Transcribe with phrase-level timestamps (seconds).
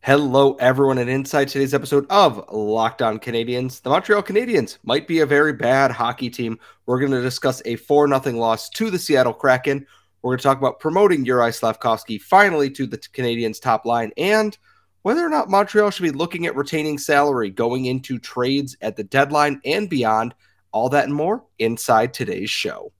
[0.00, 3.82] Hello, everyone, and inside today's episode of Locked On Canadiens.
[3.82, 6.58] The Montreal Canadiens might be a very bad hockey team.
[6.86, 9.84] We're going to discuss a 4 0 loss to the Seattle Kraken.
[10.22, 14.56] We're going to talk about promoting Juraj Slafkovsky finally to the Canadiens' top line and
[15.02, 19.04] whether or not Montreal should be looking at retaining salary going into trades at the
[19.04, 20.34] deadline and beyond.
[20.70, 22.92] All that and more inside today's show.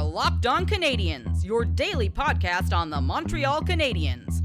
[0.00, 4.44] Locked On Canadiens, your daily podcast on the Montreal Canadiens,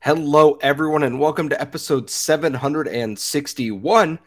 [0.00, 4.18] Hello, everyone, and welcome to episode 761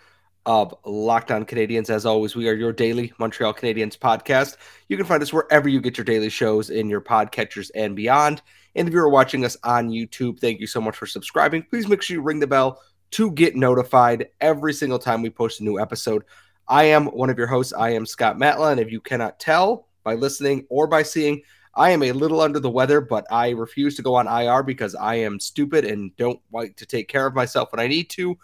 [0.46, 1.90] of Locked On Canadiens.
[1.90, 4.58] As always, we are your daily Montreal Canadiens podcast.
[4.90, 8.42] You can find us wherever you get your daily shows in your podcatchers and beyond.
[8.76, 11.64] And if you're watching us on YouTube, thank you so much for subscribing.
[11.64, 15.62] Please make sure you ring the bell to get notified every single time we post
[15.62, 16.26] a new episode.
[16.68, 17.72] I am one of your hosts.
[17.72, 21.44] I am Scott Matla, and if you cannot tell by listening or by seeing,
[21.76, 24.94] I am a little under the weather, but I refuse to go on IR because
[24.94, 28.38] I am stupid and don't like to take care of myself when I need to.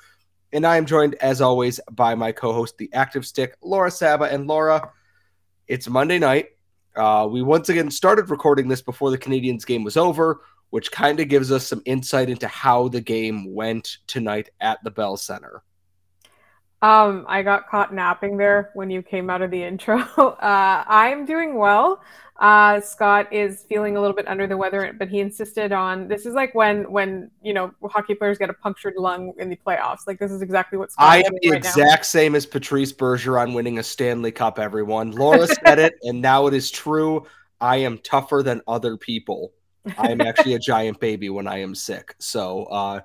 [0.54, 4.26] And I am joined, as always, by my co host, the active stick, Laura Saba.
[4.26, 4.92] And Laura,
[5.68, 6.52] it's Monday night.
[6.96, 11.20] Uh, we once again started recording this before the Canadiens game was over, which kind
[11.20, 15.64] of gives us some insight into how the game went tonight at the Bell Center.
[16.82, 20.00] Um, I got caught napping there when you came out of the intro.
[20.00, 22.02] Uh, I'm doing well.
[22.40, 26.28] Uh, Scott is feeling a little bit under the weather, but he insisted on this
[26.28, 30.02] is like when when you know hockey players get a punctured lung in the playoffs.
[30.06, 32.04] Like this is exactly what Scott I am the right exact now.
[32.04, 34.60] same as Patrice Bergeron winning a Stanley Cup.
[34.60, 37.26] Everyone, Laura said it, and now it is true.
[37.60, 39.52] I am tougher than other people.
[39.98, 42.14] I am actually a giant baby when I am sick.
[42.20, 43.00] So uh,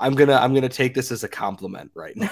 [0.00, 2.28] I'm gonna I'm gonna take this as a compliment right now.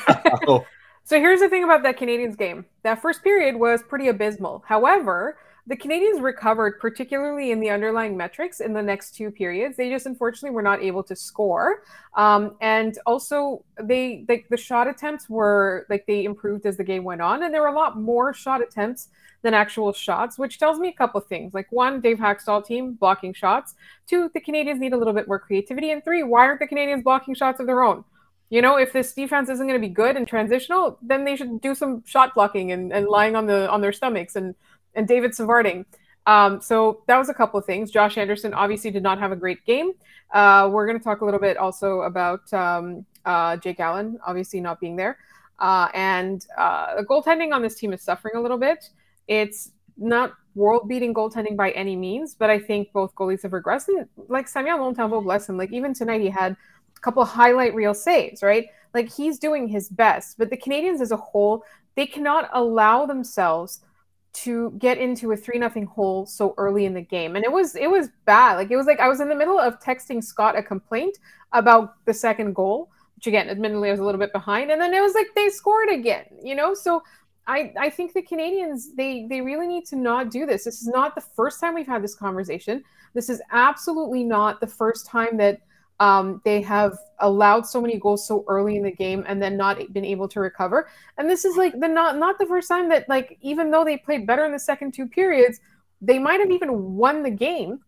[1.04, 2.64] So here's the thing about that Canadiens game.
[2.82, 4.64] That first period was pretty abysmal.
[4.66, 9.76] However the Canadiens recovered, particularly in the underlying metrics in the next two periods.
[9.76, 11.84] They just unfortunately were not able to score.
[12.16, 17.02] Um, and also, they like the shot attempts were like they improved as the game
[17.02, 19.08] went on, and there were a lot more shot attempts
[19.40, 21.54] than actual shots, which tells me a couple of things.
[21.54, 23.74] Like one, Dave Hakstol team blocking shots.
[24.06, 25.92] Two, the Canadiens need a little bit more creativity.
[25.92, 28.04] And three, why aren't the Canadiens blocking shots of their own?
[28.50, 31.60] You know, if this defense isn't going to be good and transitional, then they should
[31.60, 34.54] do some shot blocking and, and lying on the on their stomachs and
[34.94, 35.86] and David Savarding.
[36.26, 37.90] Um, so that was a couple of things.
[37.90, 39.92] Josh Anderson obviously did not have a great game.
[40.32, 44.60] Uh, we're going to talk a little bit also about um, uh, Jake Allen obviously
[44.60, 45.18] not being there.
[45.58, 48.90] Uh, and uh, the goaltending on this team is suffering a little bit.
[49.28, 53.88] It's not world beating goaltending by any means, but I think both goalies have regressed.
[53.88, 56.56] And like Samuel Montembeault, bless him, like even tonight he had
[57.04, 58.66] couple highlight reel saves, right?
[58.94, 60.38] Like he's doing his best.
[60.38, 63.80] But the Canadiens as a whole, they cannot allow themselves–
[64.34, 67.36] to get into a three nothing hole so early in the game.
[67.36, 68.54] And it was it was bad.
[68.54, 71.18] Like it was like i was in the middle of texting scott a complaint
[71.52, 74.70] about the second goal which again admittedly i was a little bit behind.
[74.70, 76.74] And then it was like they scored again you know?
[76.74, 77.02] So
[77.46, 80.64] i i think the canadians they they really need to not do this.
[80.64, 82.82] This is not the first time we've had this conversation.
[83.14, 85.60] This is absolutely not the first time that
[86.00, 89.92] um, they have allowed so many goals so early in the game and then not
[89.92, 90.88] been able to recover.
[91.18, 93.96] And this is like the not not the first time that like even though they
[93.96, 95.60] played better in the second two periods,
[96.00, 97.80] they might have even won the game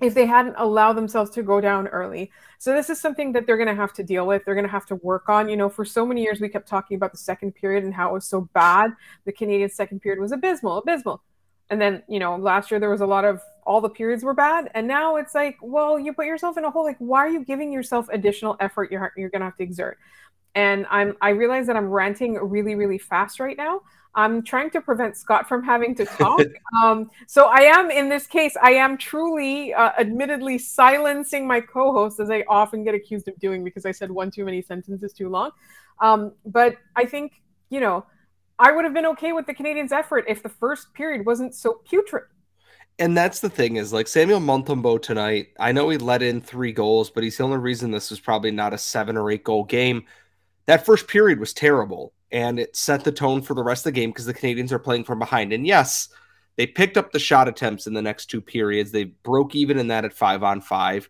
[0.00, 2.30] if they hadn't allowed themselves to go down early.
[2.58, 4.44] So this is something that they're going to have to deal with.
[4.44, 5.48] They're going to have to work on.
[5.48, 8.10] You know, for so many years we kept talking about the second period and how
[8.10, 8.92] it was so bad.
[9.24, 11.22] The Canadian second period was abysmal, abysmal.
[11.70, 14.34] And then, you know, last year there was a lot of all the periods were
[14.34, 14.70] bad.
[14.74, 16.84] And now it's like, well, you put yourself in a hole.
[16.84, 19.98] Like, why are you giving yourself additional effort you're, you're going to have to exert?
[20.54, 23.80] And I'm, I realize that I'm ranting really, really fast right now.
[24.14, 26.42] I'm trying to prevent Scott from having to talk.
[26.82, 32.20] um, so I am, in this case, I am truly, uh, admittedly, silencing my co-host
[32.20, 35.30] as I often get accused of doing because I said one too many sentences too
[35.30, 35.52] long.
[36.00, 38.04] Um, but I think, you know,
[38.58, 41.80] I would have been okay with the canadians effort if the first period wasn't so
[41.84, 42.24] putrid.
[42.98, 45.48] And that's the thing is like Samuel Montembeault tonight.
[45.58, 48.50] I know he let in three goals, but he's the only reason this was probably
[48.50, 50.04] not a seven or eight goal game.
[50.66, 54.00] That first period was terrible, and it set the tone for the rest of the
[54.00, 55.52] game because the Canadiens are playing from behind.
[55.52, 56.08] And yes,
[56.56, 58.92] they picked up the shot attempts in the next two periods.
[58.92, 61.08] They broke even in that at five on five.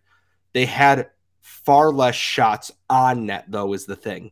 [0.53, 1.09] They had
[1.41, 4.31] far less shots on net, though, is the thing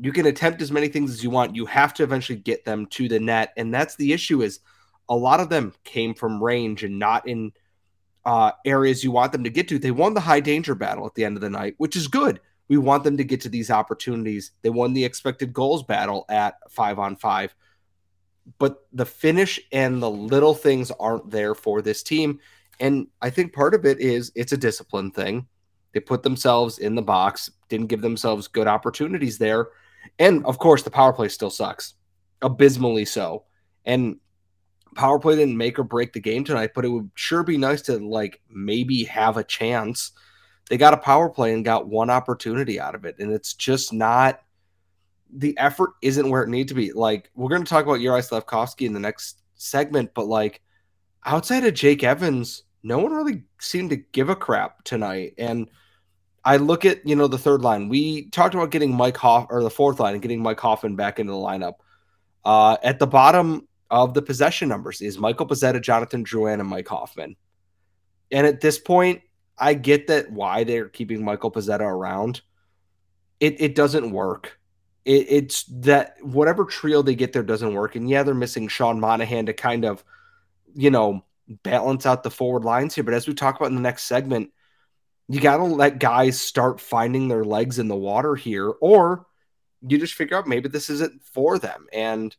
[0.00, 1.56] you can attempt as many things as you want.
[1.56, 3.52] You have to eventually get them to the net.
[3.56, 4.60] And that's the issue is
[5.08, 7.52] a lot of them came from range and not in
[8.24, 9.78] uh, areas you want them to get to.
[9.78, 12.40] They won the high danger battle at the end of the night, which is good.
[12.68, 14.52] We want them to get to these opportunities.
[14.62, 17.54] They won the expected goals battle at five on five.
[18.58, 22.40] But the finish and the little things aren't there for this team.
[22.80, 25.46] And I think part of it is it's a discipline thing.
[25.92, 29.68] They put themselves in the box, didn't give themselves good opportunities there.
[30.18, 31.94] And of course, the power play still sucks,
[32.42, 33.44] abysmally so.
[33.84, 34.18] And
[34.94, 37.82] power play didn't make or break the game tonight, but it would sure be nice
[37.82, 40.12] to like maybe have a chance.
[40.68, 43.16] They got a power play and got one opportunity out of it.
[43.18, 44.40] And it's just not
[45.32, 46.92] the effort isn't where it needs to be.
[46.92, 50.62] Like we're going to talk about Uri Slafkovsky in the next segment, but like
[51.24, 55.34] outside of Jake Evans, no one really seemed to give a crap tonight.
[55.38, 55.68] And
[56.44, 57.88] I look at, you know, the third line.
[57.88, 61.18] We talked about getting Mike Hoff or the fourth line and getting Mike Hoffman back
[61.18, 61.74] into the lineup.
[62.44, 66.88] Uh, at the bottom of the possession numbers is Michael Pezzetta, Jonathan Drouin, and Mike
[66.88, 67.36] Hoffman.
[68.30, 69.22] And at this point,
[69.56, 72.42] I get that why they're keeping Michael Pezzetta around.
[73.40, 74.58] It it doesn't work.
[75.04, 77.96] It, it's that whatever trio they get there doesn't work.
[77.96, 80.04] And yeah, they're missing Sean Monahan to kind of,
[80.74, 83.04] you know, balance out the forward lines here.
[83.04, 84.50] But as we talk about in the next segment,
[85.28, 89.26] you got to let guys start finding their legs in the water here, or
[89.86, 91.86] you just figure out maybe this isn't for them.
[91.92, 92.34] And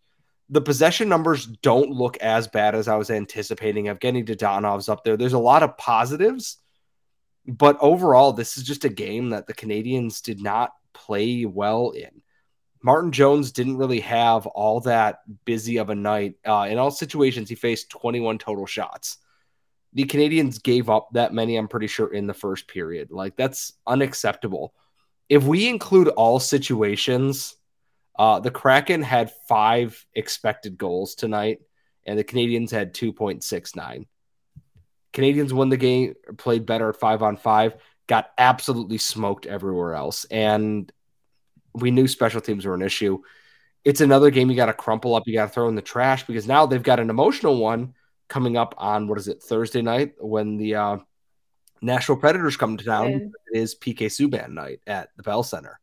[0.50, 3.86] the possession numbers don't look as bad as I was anticipating.
[3.86, 5.16] Evgeny Dadonov's up there.
[5.16, 6.58] There's a lot of positives,
[7.46, 12.22] but overall, this is just a game that the Canadiens did not play well in.
[12.82, 16.36] Martin Jones didn't really have all that busy of a night.
[16.46, 19.18] Uh, in all situations, he faced 21 total shots.
[19.94, 23.12] The Canadians gave up that many, I'm pretty sure, in the first period.
[23.12, 24.74] Like, that's unacceptable.
[25.28, 27.56] If we include all situations,
[28.18, 31.60] uh, the Kraken had five expected goals tonight,
[32.06, 34.08] and the Canadiens had 2.69.
[35.14, 37.76] Canadiens won the game, played better at five on five,
[38.08, 40.26] got absolutely smoked everywhere else.
[40.26, 40.92] And
[41.74, 43.20] we knew special teams were an issue.
[43.86, 46.24] It's another game you got to crumple up, you got to throw in the trash
[46.26, 47.94] because now they've got an emotional one
[48.28, 50.98] coming up on what is it Thursday night when the uh,
[51.82, 53.08] Nashville Predators come to town.
[53.52, 55.80] It is PK Subban night at the Bell Center.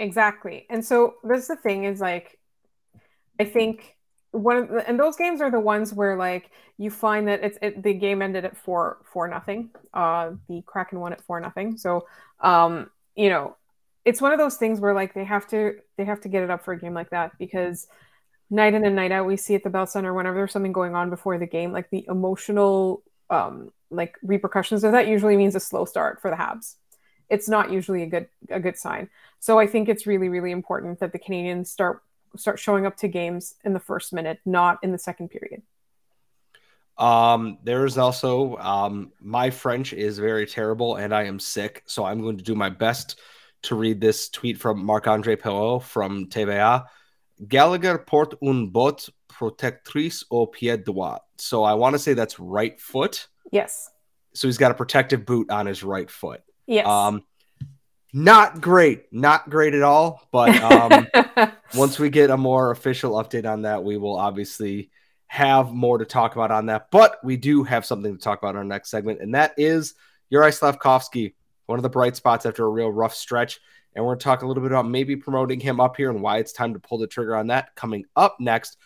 [0.00, 2.40] Exactly, and so that's the thing is like,
[3.38, 3.96] I think
[4.32, 7.58] one of the, and those games are the ones where like you find that it's
[7.62, 9.70] it, the game ended at four four nothing.
[9.92, 11.76] Uh, the Kraken won at four nothing.
[11.76, 12.06] So,
[12.40, 13.56] um, you know,
[14.04, 16.50] it's one of those things where like they have to they have to get it
[16.50, 17.86] up for a game like that because
[18.50, 20.94] night in and night out we see at the Bell Center whenever there's something going
[20.94, 25.60] on before the game, like the emotional um like repercussions of that usually means a
[25.60, 26.76] slow start for the Habs.
[27.30, 29.08] It's not usually a good a good sign.
[29.38, 32.02] So I think it's really really important that the Canadiens start
[32.36, 35.62] start showing up to games in the first minute, not in the second period.
[36.98, 42.20] Um, there's also um, my French is very terrible and I am sick, so I'm
[42.20, 43.18] going to do my best
[43.62, 46.84] to read this tweet from Marc Andre Perreault from TVA.
[47.48, 51.20] Gallagher porte un bot protectrice au pied droit.
[51.38, 53.28] So I want to say that's right foot.
[53.50, 53.90] Yes.
[54.34, 56.42] So he's got a protective boot on his right foot.
[56.70, 56.86] Yes.
[56.86, 57.24] Um,
[58.12, 60.26] not great, not great at all.
[60.30, 61.08] But um,
[61.74, 64.90] once we get a more official update on that, we will obviously
[65.26, 66.92] have more to talk about on that.
[66.92, 69.94] But we do have something to talk about in our next segment, and that is
[70.30, 71.34] Uri Slafkovsky
[71.66, 73.60] one of the bright spots after a real rough stretch.
[73.94, 76.20] And we're going to talk a little bit about maybe promoting him up here and
[76.20, 78.76] why it's time to pull the trigger on that coming up next.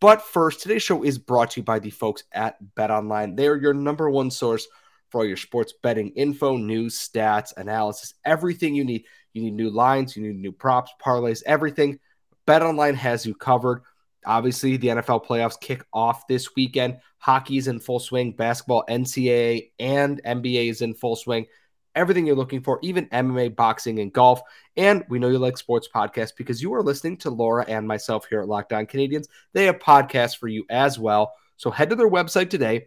[0.00, 3.34] But first, today's show is brought to you by the folks at Bet Online.
[3.34, 4.66] They are your number one source
[5.12, 9.04] for all your sports betting info, news, stats, analysis, everything you need.
[9.34, 12.00] You need new lines, you need new props, parlays, everything.
[12.46, 13.82] Bet Online has you covered.
[14.26, 16.98] Obviously, the NFL playoffs kick off this weekend.
[17.18, 21.46] Hockey is in full swing, basketball, NCAA, and NBA is in full swing
[21.94, 24.40] everything you're looking for, even MMA, boxing, and golf.
[24.76, 28.26] And we know you like sports podcasts because you are listening to Laura and myself
[28.28, 29.26] here at Locked On Canadiens.
[29.52, 31.34] They have podcasts for you as well.
[31.56, 32.86] So head to their website today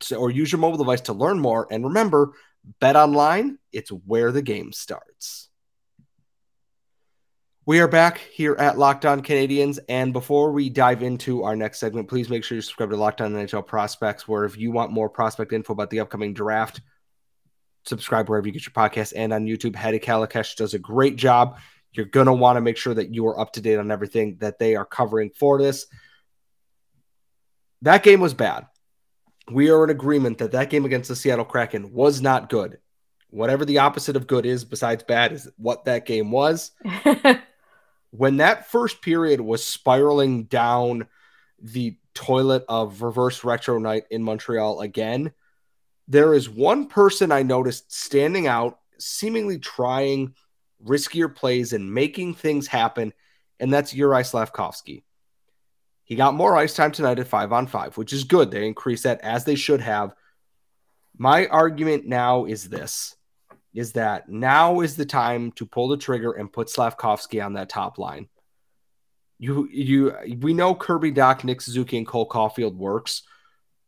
[0.00, 1.66] to, or use your mobile device to learn more.
[1.70, 2.32] And remember,
[2.80, 5.48] bet online, it's where the game starts.
[7.66, 9.78] We are back here at Locked On Canadiens.
[9.88, 13.20] And before we dive into our next segment, please make sure you subscribe to Locked
[13.20, 16.80] On NHL Prospects, where if you want more prospect info about the upcoming draft,
[17.84, 19.74] subscribe wherever you get your podcast and on YouTube.
[19.74, 21.58] Hedy Kalakesh does a great job.
[21.92, 24.38] You're going to want to make sure that you are up to date on everything
[24.40, 25.86] that they are covering for this.
[27.82, 28.66] That game was bad.
[29.50, 32.78] We are in agreement that that game against the Seattle Kraken was not good.
[33.30, 36.72] Whatever the opposite of good is, besides bad, is what that game was.
[38.10, 41.06] when that first period was spiraling down
[41.60, 45.32] the toilet of reverse retro night in Montreal again,
[46.08, 50.34] there is one person I noticed standing out, seemingly trying
[50.84, 53.12] riskier plays and making things happen,
[53.60, 55.04] and that's Uri Slafkovsky.
[56.10, 58.50] He got more ice time tonight at five on five, which is good.
[58.50, 60.12] They increased that as they should have.
[61.16, 63.14] My argument now is this
[63.72, 67.68] is that now is the time to pull the trigger and put Slafkovsky on that
[67.68, 68.28] top line.
[69.38, 73.22] You you we know Kirby Dach, Nick Suzuki, and Cole Caufield works,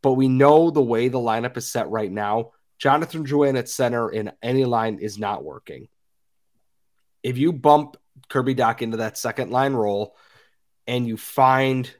[0.00, 2.52] but we know the way the lineup is set right now.
[2.78, 5.88] Jonathan Drouin at center in any line is not working.
[7.24, 7.96] If you bump
[8.28, 10.14] Kirby Dach into that second line role
[10.86, 11.92] and you find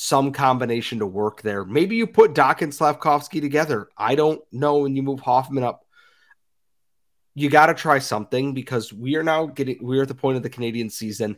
[0.00, 3.88] some combination to work there, maybe you put Dach and Slafkovsky together.
[3.96, 4.84] I don't know.
[4.84, 5.84] And you move Hoffman up
[7.38, 10.42] you got to try something because we are now getting we're at the point of
[10.42, 11.36] the Canadian season.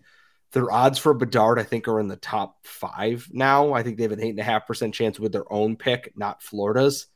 [0.52, 3.74] Their odds for Bedard, I think, are in the top five now.
[3.74, 6.12] I think they have an eight and a half percent chance with their own pick,
[6.16, 7.06] not Florida's.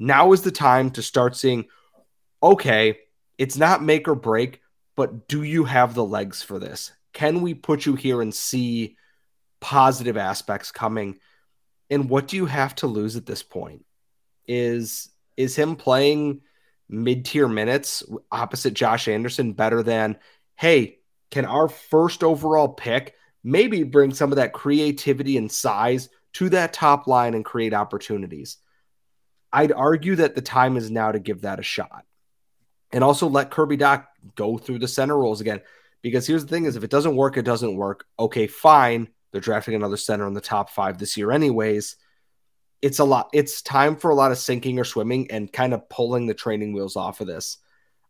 [0.00, 1.66] Now is the time to start seeing,
[2.42, 2.98] okay,
[3.38, 4.60] it's not make or break,
[4.96, 6.92] but do you have the legs for this?
[7.12, 8.96] Can we put you here and see
[9.60, 11.18] positive aspects coming?
[11.90, 13.84] And what do you have to lose at this point?
[14.46, 16.40] Is is him playing
[16.88, 20.18] mid tier minutes opposite Josh Anderson better than,
[20.56, 20.98] hey,
[21.30, 26.72] can our first overall pick maybe bring some of that creativity and size to that
[26.72, 28.58] top line and create opportunities?
[29.52, 32.04] I'd argue that the time is now to give that a shot.
[32.92, 35.60] And also let Kirby Dach go through the center roles again.
[36.02, 38.04] Because here's the thing is if it doesn't work, it doesn't work.
[38.18, 39.08] Okay, fine.
[39.32, 41.96] They're drafting another center in the top five this year, anyways
[42.82, 43.30] it's a lot.
[43.32, 46.72] It's time for a lot of sinking or swimming and kind of pulling the training
[46.72, 47.58] wheels off of this.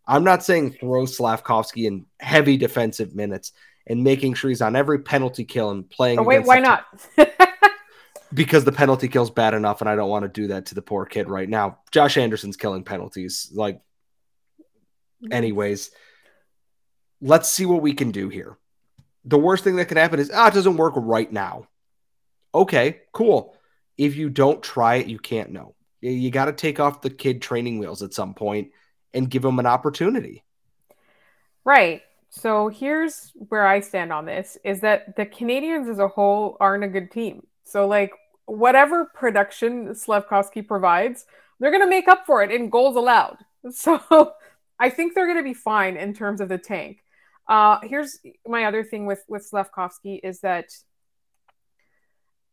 [0.07, 3.53] I'm not saying throw Slafkovsky in heavy defensive minutes
[3.87, 6.19] and making sure he's on every penalty kill and playing.
[6.19, 6.87] Oh, wait, why not?
[8.35, 10.83] because the penalty kill's bad enough, and I don't want to do that to the
[10.83, 11.79] poor kid right now.
[11.91, 13.51] Josh Anderson's killing penalties.
[13.55, 13.81] Like,
[15.31, 15.91] anyways,
[17.21, 18.59] let's see what we can do here.
[19.27, 21.69] The worst thing that can happen is, ah, it doesn't work right now.
[22.55, 23.57] Okay, cool
[23.97, 25.75] if you don't try it, you can't know.
[26.01, 28.71] You got to take off the kid training wheels at some point
[29.15, 30.45] and give them an opportunity.
[31.65, 32.03] Right.
[32.29, 36.85] So here's where I stand on this is that the Canadiens as a whole aren't
[36.85, 37.47] a good team.
[37.65, 38.13] So like
[38.45, 41.25] whatever production Slafkovsky provides,
[41.59, 43.39] they're going to make up for it in goals allowed.
[43.73, 44.33] So
[44.79, 47.03] I think they're going to be fine in terms of the tank.
[47.49, 50.67] Uh, here's my other thing with with Slafkovsky is that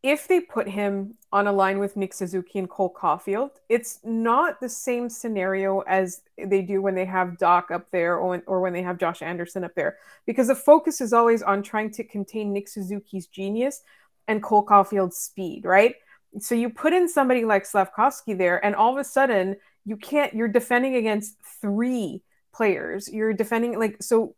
[0.03, 4.59] if they put him on a line with Nick Suzuki and Cole Caufield, it's not
[4.59, 8.59] the same scenario as they do when they have Dach up there or when, or
[8.59, 12.03] when they have Josh Anderson up there, because the focus is always on trying to
[12.03, 13.81] contain Nick Suzuki's genius
[14.27, 15.95] and Cole Caufield's speed, right?
[16.39, 20.33] So you put in somebody like Slafkovsky there, and all of a sudden you can't.
[20.33, 22.23] You're defending against three
[22.53, 23.07] players.
[23.07, 24.35] You're defending like so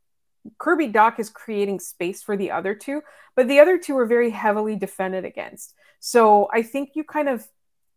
[0.57, 3.01] Kirby Dach is creating space for the other two,
[3.35, 5.73] but the other two are very heavily defended against.
[5.99, 7.47] So I think you kind of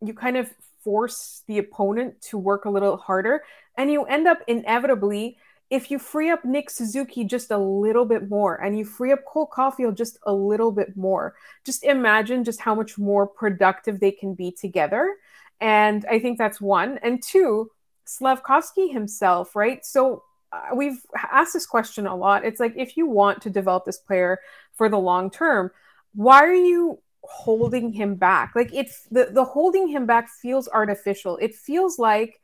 [0.00, 0.50] you kind of
[0.85, 3.43] force the opponent to work a little harder,
[3.76, 5.38] and you end up inevitably
[5.71, 9.25] if you free up Nick Suzuki just a little bit more and you free up
[9.26, 14.11] Cole Caufield just a little bit more, just imagine just how much more productive they
[14.11, 15.17] can be together.
[15.61, 16.99] And I think that's one.
[17.02, 17.71] And two,
[18.07, 19.85] Slafkovsky himself, right?
[19.85, 21.00] So Uh, we've
[21.31, 22.45] asked this question a lot.
[22.45, 24.40] It's like if you want to develop this player
[24.75, 25.71] for the long term,
[26.14, 28.52] why are you holding him back?
[28.55, 31.37] Like it's the the holding him back feels artificial.
[31.38, 32.40] It feels like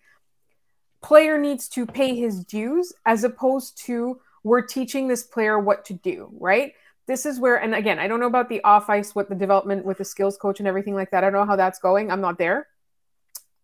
[1.03, 5.95] player needs to pay his dues as opposed to we're teaching this player what to
[5.95, 6.73] do, right?
[7.07, 9.85] This is where and again, I don't know about the off ice what the development
[9.85, 11.25] with the skills coach and everything like that.
[11.25, 12.11] I don't know how that's going.
[12.11, 12.69] I'm not there.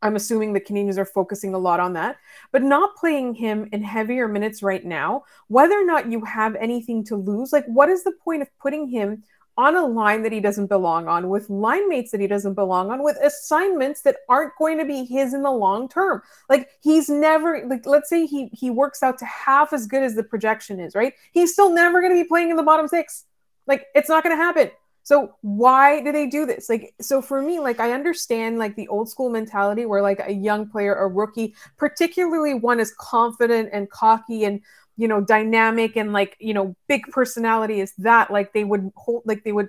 [0.02, 2.16] I'm assuming the Canadiens are focusing a lot on that,
[2.52, 7.04] but not playing him in heavier minutes right now, whether or not you have anything
[7.04, 9.22] to lose, like what is the point of putting him
[9.58, 12.90] on a line that he doesn't belong on, with line mates that he doesn't belong
[12.90, 16.22] on, with assignments that aren't going to be his in the long term?
[16.48, 20.14] Like he's never like let's say he he works out to half as good as
[20.14, 21.12] the projection is, right?
[21.32, 23.26] He's still never going to be playing in the bottom six.
[23.66, 24.70] Like it's not going to happen.
[25.02, 26.68] So why do they do this?
[26.68, 30.32] Like, so for me, like I understand like the old school mentality where like a
[30.32, 34.60] young player, a rookie, particularly one as confident and cocky and
[34.96, 39.22] you know dynamic and like you know big personality is that like they would hold
[39.24, 39.68] like they would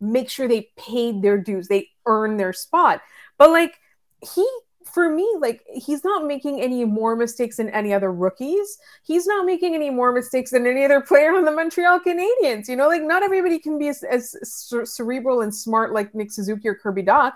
[0.00, 3.00] make sure they paid their dues, they earn their spot.
[3.38, 3.74] But like
[4.34, 4.46] he
[4.86, 8.78] for me, like he's not making any more mistakes than any other rookies.
[9.02, 12.68] He's not making any more mistakes than any other player on the Montreal Canadiens.
[12.68, 14.36] You know, like not everybody can be as, as
[14.84, 17.32] cerebral and smart like Nick Suzuki or Kirby Dach.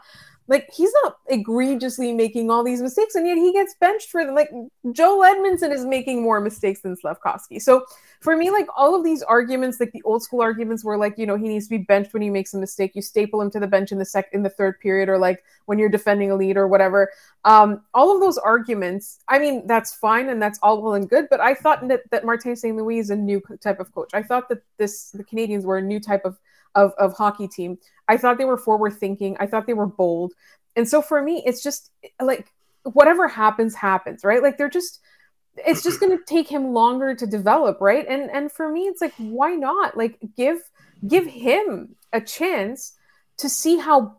[0.50, 4.35] Like he's not egregiously making all these mistakes, and yet he gets benched for them.
[4.35, 4.50] Like
[4.90, 7.62] Joel Edmondson is making more mistakes than Slafkovsky.
[7.62, 7.85] So
[8.21, 11.25] for me, like all of these arguments, like the old school arguments, were like you
[11.25, 12.97] know he needs to be benched when he makes a mistake.
[12.97, 15.45] You staple him to the bench in the sec in the third period, or like
[15.66, 17.12] when you're defending a lead or whatever.
[17.45, 21.28] Um, all of those arguments, I mean, that's fine and that's all well and good.
[21.30, 22.76] But I thought that that Martin St.
[22.76, 24.11] Louis is a new type of coach.
[24.14, 26.40] I thought that this the Canadiens were a new type of
[26.75, 27.79] of, of hockey team.
[28.09, 29.37] I thought they were forward thinking.
[29.39, 30.33] I thought they were bold.
[30.77, 34.43] And so for me, it's just like whatever happens, happens, right?
[34.43, 35.00] Like they're just
[35.57, 38.07] it's just going to take him longer to develop, right?
[38.09, 39.97] And and for me, it's like why not?
[39.97, 40.59] Like give
[41.07, 42.95] give him a chance
[43.39, 44.17] to see how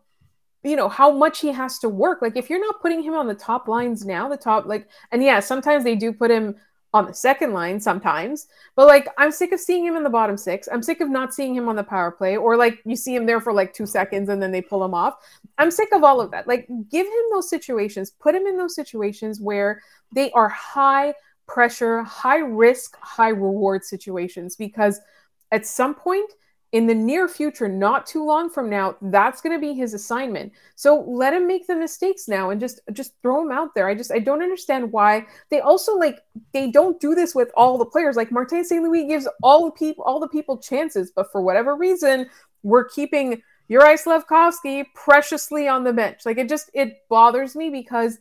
[0.64, 2.22] you know how much he has to work.
[2.22, 5.24] Like if you're not putting him on the top lines now, the top like and
[5.24, 6.56] yeah, sometimes they do put him
[6.94, 8.48] on the second line sometimes.
[8.76, 10.68] But like, I'm sick of seeing him in the bottom six.
[10.72, 13.26] I'm sick of not seeing him on the power play, or like you see him
[13.26, 15.16] there for like two seconds and then they pull him off.
[15.58, 16.48] I'm sick of all of that.
[16.48, 19.82] Like, give him those situations, put him in those situations where
[20.14, 21.14] they are high
[21.48, 25.00] pressure, high risk, high reward situations because
[25.52, 26.32] at some point
[26.72, 30.54] in the near future, not too long from now, that's going to be his assignment.
[30.76, 33.90] So let him make the mistakes now and just just throw him out there.
[33.90, 36.20] I just I don't understand why they also like
[36.54, 38.16] they don't do this with all the players.
[38.16, 38.82] Like Martin St.
[38.82, 42.30] Louis gives all the people all the people chances, but for whatever reason,
[42.64, 46.22] we're keeping Juraj Slafkovsky preciously on the bench.
[46.26, 48.18] Like it just it bothers me because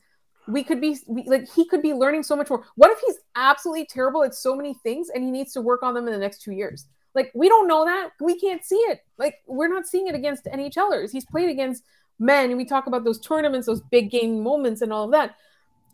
[0.49, 2.65] we could be we, like he could be learning so much more.
[2.75, 5.95] What if he's absolutely terrible at so many things and he needs to work on
[5.95, 6.87] them in the next two years?
[7.15, 8.11] Like we don't know that.
[8.21, 9.01] We can't see it.
[9.19, 11.11] Like we're not seeing it against NHLers.
[11.11, 11.85] He's played against
[12.19, 15.37] men, and we talk about those tournaments, those big game moments, and all of that.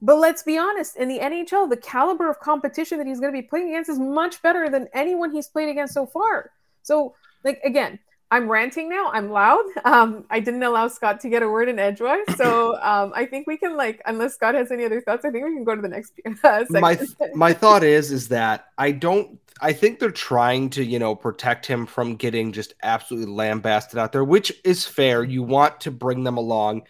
[0.03, 3.41] But let's be honest, in the NHL, the caliber of competition that he's going to
[3.41, 6.51] be playing against is much better than anyone he's played against so far.
[6.83, 7.99] So, like again,
[8.31, 9.11] I'm ranting now.
[9.13, 9.65] I'm loud.
[9.85, 13.47] Um, I didn't allow Scott to get a word in edgewise, so um, I think
[13.47, 15.81] we can like, unless Scott has any other thoughts, I think we can go to
[15.81, 16.13] the next
[16.43, 16.65] uh.
[16.71, 16.99] My
[17.35, 19.39] my thought is is that I don't.
[19.61, 24.13] I think they're trying to you know protect him from getting just absolutely lambasted out
[24.13, 25.25] there, which is fair.
[25.25, 26.83] You want to bring them along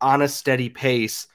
[0.00, 1.26] on a steady pace,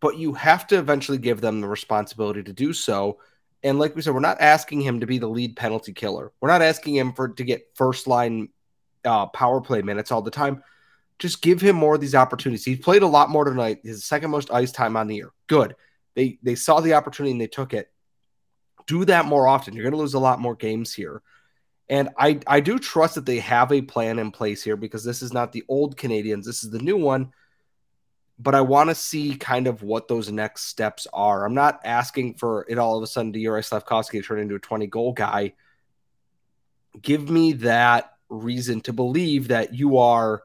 [0.00, 3.18] but you have to eventually give them the responsibility to do so.
[3.62, 6.32] And like we said, we're not asking him to be the lead penalty killer.
[6.40, 8.48] We're not asking him for to get first line
[9.04, 10.62] uh, power play minutes all the time.
[11.18, 12.64] Just give him more of these opportunities.
[12.64, 13.80] He's played a lot more tonight.
[13.84, 15.32] His second most ice time on the year.
[15.46, 15.76] Good.
[16.14, 17.90] They they saw the opportunity and they took it.
[18.90, 19.72] Do that more often.
[19.72, 21.22] You're going to lose a lot more games here.
[21.88, 25.22] And I I do trust that they have a plan in place here because this
[25.22, 26.42] is not the old Canadiens.
[26.42, 27.32] This is the new one.
[28.36, 31.46] But I want to see kind of what those next steps are.
[31.46, 34.56] I'm not asking for it all of a sudden to Yuri Slafkovsky to turn into
[34.56, 35.52] a 20 goal guy.
[37.00, 40.42] Give me that reason to believe that you are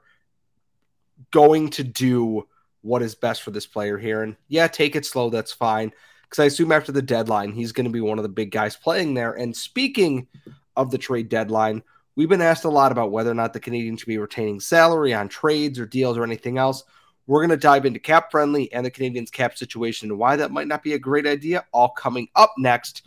[1.32, 2.48] going to do
[2.84, 4.22] what is best for this player here.
[4.22, 5.32] And yeah, take it slow.
[5.32, 5.92] That's fine.
[6.30, 8.76] Because I assume after the deadline, he's going to be one of the big guys
[8.76, 9.34] playing there.
[9.34, 10.28] And speaking
[10.76, 11.84] of the trade deadline,
[12.16, 15.14] we've been asked a lot about whether or not the Canadiens should be retaining salary
[15.14, 16.84] on trades or deals or anything else.
[17.28, 20.52] We're going to dive into cap friendly and the Canadiens cap situation and why that
[20.52, 23.04] might not be a great idea, all coming up next.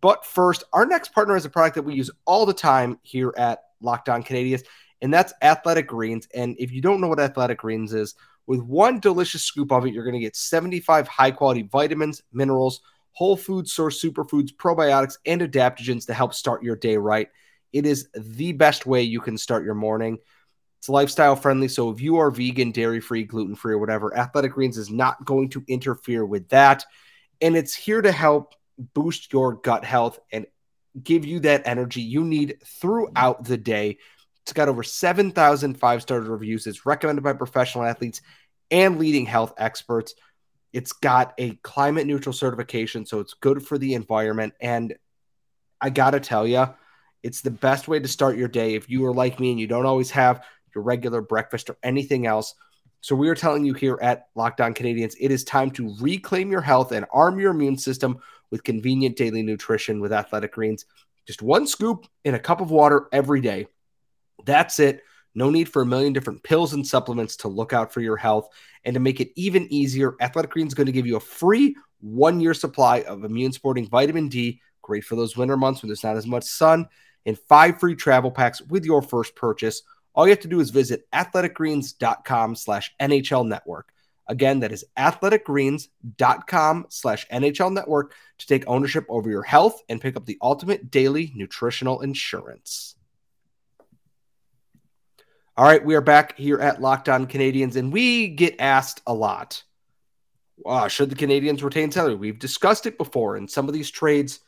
[0.00, 3.34] But first, our next partner is a product that we use all the time here
[3.36, 4.64] at Locked On Canadiens,
[5.04, 6.26] and that's Athletic Greens.
[6.34, 8.14] And if you don't know what Athletic Greens is,
[8.46, 12.80] with one delicious scoop of it, you're going to get 75 high quality vitamins, minerals,
[13.12, 17.28] whole food source superfoods, probiotics, and adaptogens to help start your day right.
[17.74, 20.20] It is the best way you can start your morning.
[20.78, 21.68] It's lifestyle friendly.
[21.68, 25.22] So if you are vegan, dairy free, gluten free, or whatever, Athletic Greens is not
[25.26, 26.82] going to interfere with that.
[27.42, 28.54] And it's here to help
[28.94, 30.46] boost your gut health and
[31.02, 33.98] give you that energy you need throughout the day.
[34.44, 36.66] It's got over 7,000 five star reviews.
[36.66, 38.20] It's recommended by professional athletes
[38.70, 40.14] and leading health experts.
[40.74, 44.52] It's got a climate neutral certification, so it's good for the environment.
[44.60, 44.94] And
[45.80, 46.66] I got to tell you,
[47.22, 49.66] it's the best way to start your day if you are like me and you
[49.66, 52.54] don't always have your regular breakfast or anything else.
[53.00, 56.50] So, we are telling you here at Locked On Canadiens, it is time to reclaim
[56.50, 58.18] your health and arm your immune system
[58.50, 60.84] with convenient daily nutrition with athletic greens.
[61.26, 63.68] Just one scoop in a cup of water every day.
[64.44, 65.02] That's it.
[65.34, 68.48] No need for a million different pills and supplements to look out for your health.
[68.84, 71.76] And to make it even easier, Athletic Greens is going to give you a free
[72.00, 76.04] one year supply of immune supporting vitamin D, great for those winter months when there's
[76.04, 76.86] not as much sun,
[77.26, 79.82] and five free travel packs with your first purchase.
[80.14, 83.88] All you have to do is visit athleticgreens.com slash NHL network.
[84.26, 90.16] Again, that is athleticgreens.com slash NHL network to take ownership over your health and pick
[90.16, 92.96] up the ultimate daily nutritional insurance.
[95.56, 99.14] All right, we are back here at Locked On Canadiens, and we get asked a
[99.14, 99.62] lot.
[100.66, 102.16] Uh, should the Canadiens retain salary?
[102.16, 104.40] We've discussed it before in some of these trades.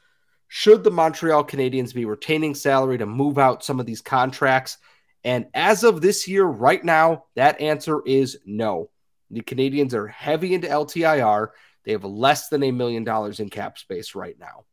[0.49, 4.79] Should the Montreal Canadiens be retaining salary to move out some of these contracts?
[5.23, 8.91] And as of this year, right now, that answer is no.
[9.31, 11.51] The Canadiens are heavy into LTIR.
[11.85, 14.65] They have less than a million dollars in cap space right now.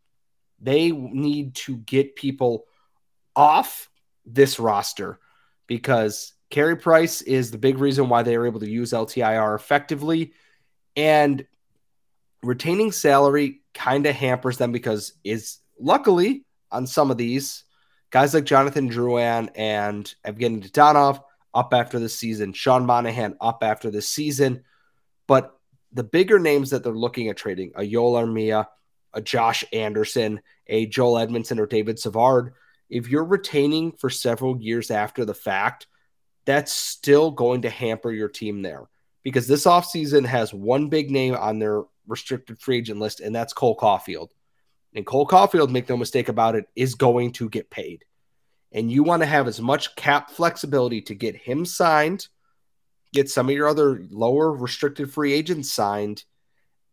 [0.60, 2.66] They need to get people
[3.36, 3.88] off
[4.26, 5.20] this roster
[5.68, 10.34] because Carey Price is the big reason why they are able to use LTIR effectively.
[10.96, 11.46] And
[12.44, 17.64] retaining salary kind of hampers them because is luckily on some of these
[18.12, 21.22] guys like Jonathan Drouin and Evgeny Dadonov
[21.54, 24.64] up after the season, Sean Monahan up after the season.
[25.28, 25.58] But
[25.92, 28.68] the bigger names that they're looking at trading, a Joel Armia,
[29.14, 32.54] a Josh Anderson, a Joel Edmondson, or David Savard,
[32.94, 35.88] if you're retaining for several years after the fact,
[36.46, 38.84] that's still going to hamper your team there
[39.24, 43.52] because this offseason has one big name on their restricted free agent list, and that's
[43.52, 44.30] Cole Caufield.
[44.94, 48.06] And Cole Caufield, make no mistake about it, is going to get paid.
[48.72, 52.28] And you want to have as much cap flexibility to get him signed,
[53.12, 56.26] get some of your other lower restricted free agents signed,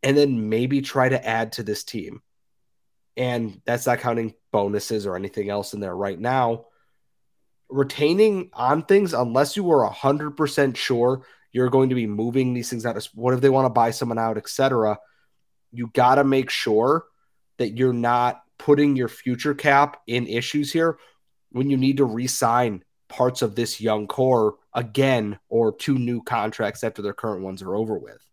[0.03, 2.23] and then maybe try to add to this team.
[3.17, 6.67] And that's not counting bonuses or anything else in there right now.
[7.69, 12.87] Retaining on things, unless you were 100% sure you're going to be moving these things
[12.87, 13.03] out.
[13.15, 14.99] What if they want to buy someone out, etc.
[15.73, 17.05] You got to make sure
[17.59, 20.99] that you're not putting your future cap in issues here
[21.51, 26.85] when you need to re-sign parts of this young core again or two new contracts
[26.85, 28.25] after their current ones are over with.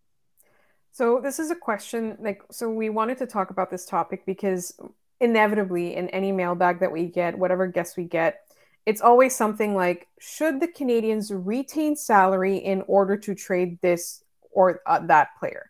[0.97, 4.75] So this is a question like so we wanted to talk about this topic because
[5.19, 8.39] inevitably in any mailbag that we get, whatever guests we get,
[8.87, 14.81] it's always something like should the Canadiens retain salary in order to trade this or
[14.87, 15.69] uh, that player?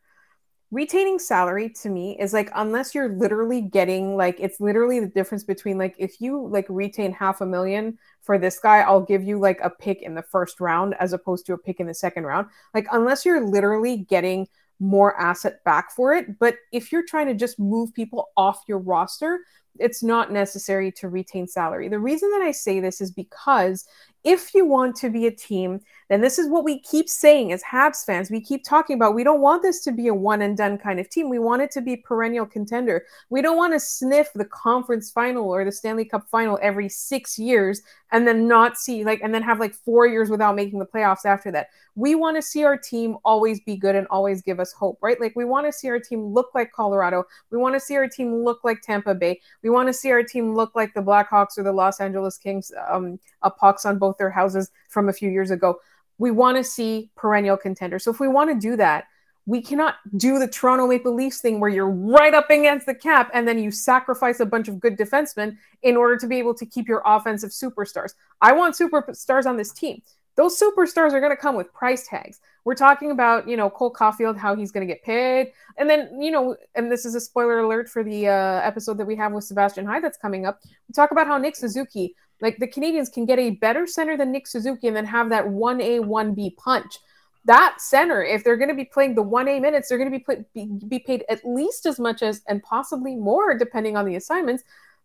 [0.71, 5.43] Retaining salary to me is like unless you're literally getting like it's literally the difference
[5.43, 9.39] between like if you like retain half a million for this guy, I'll give you
[9.39, 12.23] like a pick in the first round as opposed to a pick in the second
[12.23, 12.47] round.
[12.73, 14.47] Like unless you're literally getting
[14.79, 18.79] more asset back for it, but if you're trying to just move people off your
[18.79, 19.39] roster,
[19.79, 21.87] it's not necessary to retain salary.
[21.87, 23.85] The reason that I say this is because
[24.23, 27.63] if you want to be a team, then this is what we keep saying as
[27.63, 28.31] Habs fans.
[28.31, 30.99] We keep talking about we don't want this to be a one and done kind
[30.99, 31.29] of team.
[31.29, 33.05] We want it to be perennial contender.
[33.29, 37.39] We don't want to sniff the conference final or the Stanley Cup final every 6
[37.39, 40.85] years and then not see like and then have like 4 years without making the
[40.85, 41.67] playoffs after that.
[41.97, 45.19] We want to see our team always be good and always give us hope, right?
[45.19, 47.23] Like we want to see our team look like Colorado.
[47.49, 49.41] We want to see our team look like Tampa Bay.
[49.63, 52.71] We want to see our team look like the Blackhawks or the Los Angeles Kings
[52.87, 55.79] um a pox on both their houses from a few years ago.
[56.19, 58.03] We want to see perennial contenders.
[58.03, 59.05] So if we want to do that,
[59.47, 63.31] we cannot do the Toronto Maple Leafs thing where you're right up against the cap
[63.33, 66.65] and then you sacrifice a bunch of good defensemen in order to be able to
[66.65, 68.13] keep your offensive superstars.
[68.41, 70.01] I want superstars on this team.
[70.37, 72.39] Those superstars are going to come with price tags.
[72.63, 75.51] We're talking about, you know, Cole Caufield, how he's going to get paid.
[75.77, 79.05] And then, you know, and this is a spoiler alert for the uh, episode that
[79.05, 80.59] we have with Sebastian Hyde that's coming up.
[80.63, 84.31] We talk about how Nick Suzuki like the Canadiens can get a better center than
[84.31, 86.99] Nick Suzuki and then have that 1A, 1B punch.
[87.45, 90.23] That center, if they're going to be playing the 1A minutes, they're going to be,
[90.23, 94.15] put, be, be paid at least as much as and possibly more, depending on the
[94.15, 94.63] assignments,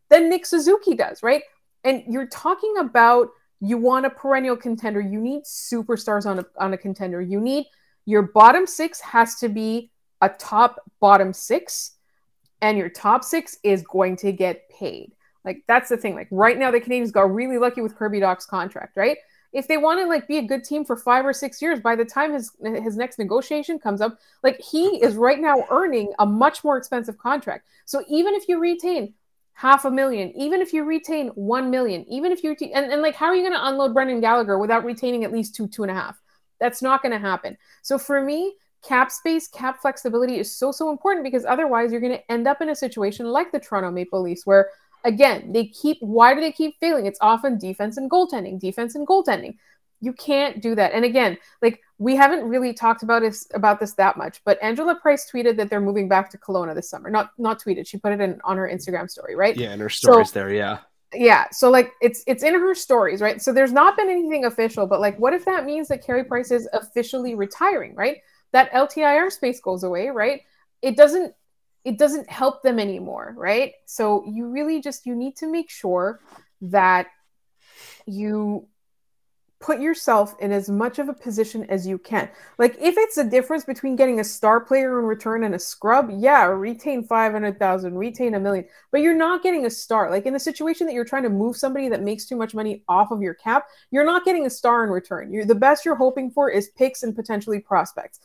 [0.09, 1.43] than Nick Suzuki does, right?
[1.85, 3.29] And you're talking about
[3.65, 5.01] you want a perennial contender.
[5.01, 7.23] You need superstars on a, on a contender.
[7.23, 7.67] You need
[8.05, 11.93] your bottom six has to be a top bottom six,
[12.61, 15.13] and your top six is going to get paid.
[15.45, 16.17] Like that's the thing.
[16.17, 19.17] Like right now, the Canadiens got really lucky with Kirby Dach's contract, right?
[19.53, 21.95] If they want to like be a good team for five or six years, by
[21.95, 26.27] the time his his next negotiation comes up, like he is right now earning a
[26.27, 27.67] much more expensive contract.
[27.85, 29.15] So even if you retain
[29.55, 33.15] half a million, even if you retain one million, even if you and, and like
[33.15, 35.91] how are you going to unload Brendan Gallagher without retaining at least two two and
[35.91, 36.21] a half?
[36.61, 37.57] That's not going to happen.
[37.83, 42.17] So for me, cap space, cap flexibility is so so important because otherwise you're going
[42.17, 44.71] to end up in a situation like the Toronto Maple Leafs where
[45.05, 47.07] Again, they keep, why do they keep failing?
[47.07, 49.57] It's often defense and goaltending, defense and goaltending.
[50.03, 50.93] You can't do that.
[50.93, 54.95] And again, like we haven't really talked about this about this that much, but Angela
[54.95, 57.09] Price tweeted that they're moving back to Kelowna this summer.
[57.09, 57.87] Not not tweeted.
[57.87, 59.57] She put it in on her Instagram story, right?
[59.57, 60.81] Yeah, and her stories so, there, yeah.
[61.15, 61.47] Yeah.
[61.53, 63.41] So like it's it's in her stories, right?
[63.41, 66.51] So there's not been anything official, but like what if that means that Carey Price
[66.51, 68.19] is officially retiring, right?
[68.53, 70.43] that LTIR space goes away, right?
[70.81, 71.35] It doesn't
[71.85, 73.73] it doesn't help them anymore, right?
[73.87, 76.21] So you really just you need to make sure
[76.61, 77.09] that
[78.07, 78.69] you
[79.63, 82.29] put yourself in as much of a position as you can.
[82.59, 86.11] Like if it's a difference between getting a star player in return and a scrub,
[86.13, 90.11] yeah, retain 500,000, retain a million, but you're not getting a star.
[90.11, 92.83] Like in the situation that you're trying to move somebody that makes too much money
[92.89, 95.33] off of your cap, you're not getting a star in return.
[95.33, 98.21] You're the best you're hoping for is picks and potentially prospects.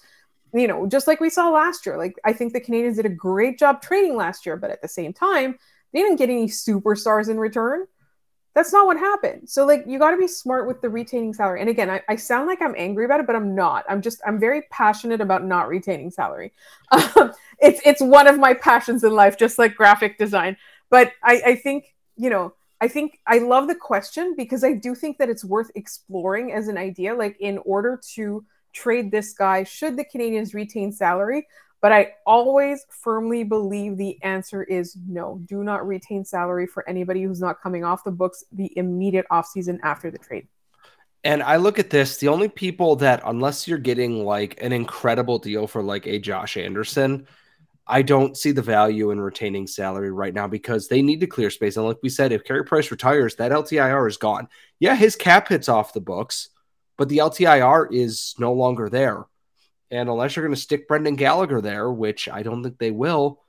[0.53, 1.97] You know, just like we saw last year.
[1.97, 4.87] Like I think the Canadiens did a great job trading last year, but at the
[4.87, 5.59] same time,
[5.93, 7.85] they didn't get any superstars in return
[8.57, 9.47] that's not what happened.
[9.47, 11.61] So like you got to be smart with the retaining salary.
[11.61, 13.85] And again, I, I, sound like I'm angry about it, but I'm not.
[13.87, 16.51] I'm just I'm very passionate about not retaining salary.
[16.91, 20.57] Um, it's it's one of my passions in life, just like graphic design.
[20.89, 24.95] But I, I think you know I think I love the question because I do
[24.95, 27.13] think that it's worth exploring as an idea.
[27.13, 28.43] Like in order to
[28.73, 31.45] trade this guy, should the Canadiens retain salary?
[31.81, 35.39] But I always firmly believe the answer is no.
[35.45, 39.79] Do not retain salary for anybody who's not coming off the books the immediate offseason
[39.83, 40.47] after the trade.
[41.23, 45.39] And I look at this, the only people that, unless you're getting like an incredible
[45.39, 47.27] deal for like a Josh Anderson,
[47.85, 51.49] I don't see the value in retaining salary right now because they need to clear
[51.49, 51.77] space.
[51.77, 54.47] And like we said, if Carey Price retires, that LTIR is gone.
[54.79, 56.49] Yeah, his cap hits off the books,
[56.97, 59.25] but the LTIR is no longer there.
[59.89, 63.41] And unless you're going to stick Brendan Gallagher there, which I don't think they will,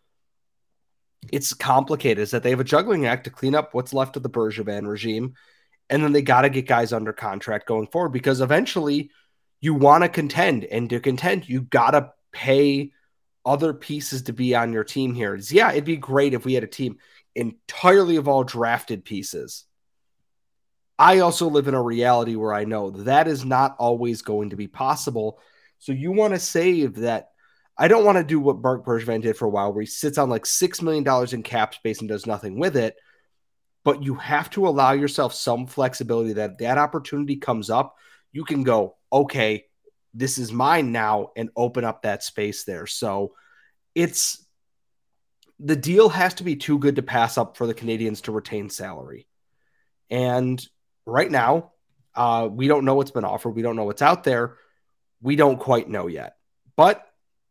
[1.33, 2.23] it's complicated.
[2.23, 4.87] Is that they have a juggling act to clean up what's left of the Bergevin
[4.87, 5.35] regime,
[5.91, 9.11] and then they got to get guys under contract going forward because eventually
[9.61, 12.93] you want to contend, and to contend, you got to pay
[13.45, 15.35] other pieces to be on your team here.
[15.35, 16.99] It's, yeah, it'd be great if we had a team
[17.35, 19.65] entirely of all drafted pieces.
[20.99, 24.57] I also live in a reality where I know that is not always going to
[24.57, 25.41] be possible
[25.79, 27.31] so you want to save that.
[27.77, 30.19] I don't want to do what Marc Bergevin did for a while, where he sits
[30.19, 32.97] on like $6 million in cap space and does nothing with it.
[33.85, 37.95] But you have to allow yourself some flexibility that that opportunity comes up.
[38.33, 39.67] You can go, okay,
[40.13, 42.87] this is mine now, and open up that space there.
[42.87, 43.35] So
[43.95, 44.45] it's
[45.61, 48.71] the deal has to be too good to pass up for the Canadiens to retain
[48.71, 49.29] salary.
[50.11, 50.65] And
[51.07, 51.73] right now,
[52.15, 53.51] uh, we don't know what's been offered.
[53.51, 54.57] We don't know what's out there
[55.21, 56.37] we don't quite know yet.
[56.77, 57.05] But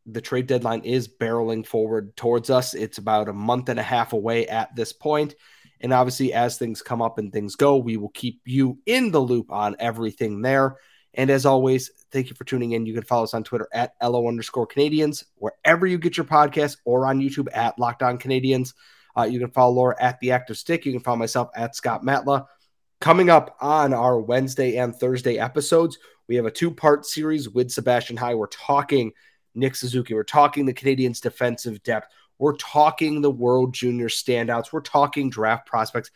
[0.05, 2.73] the trade deadline is barreling forward towards us.
[2.73, 5.35] It's about a month and a half away at this point.
[5.81, 9.19] And obviously, as things come up and things go, we will keep you in the
[9.19, 10.77] loop on everything there.
[11.13, 12.85] And as always, thank you for tuning in.
[12.85, 16.77] You can follow us on Twitter at LO underscore Canadians, wherever you get your podcast,
[16.85, 18.73] or on YouTube at Locked On Canadiens.
[19.17, 20.85] Uh, you can follow Laura at The Active Stick.
[20.85, 22.45] You can follow myself at Scott Matla.
[23.01, 27.71] Coming up on our Wednesday and Thursday episodes, we have a two part series with
[27.71, 28.35] Sebastian High.
[28.35, 29.13] We're talking
[29.55, 30.13] Nick Suzuki.
[30.13, 32.07] We're talking the Canadiens' defensive depth.
[32.39, 34.71] We're talking the World Junior standouts.
[34.71, 36.11] We're talking draft prospects.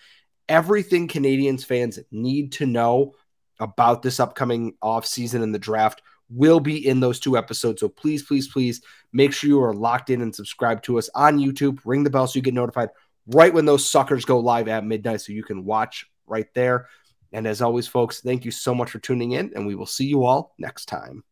[0.48, 3.14] Everything Canadiens fans need to know
[3.60, 7.82] about this upcoming offseason and the draft will be in those two episodes.
[7.82, 11.40] So please, please, please make sure you are locked in and subscribe to us on
[11.40, 11.80] YouTube.
[11.86, 12.90] Ring the bell so you get notified
[13.28, 16.88] right when those suckers go live at midnight so you can watch right there.
[17.32, 20.06] And as always, folks, thank you so much for tuning in, and we will see
[20.06, 21.24] you all next time.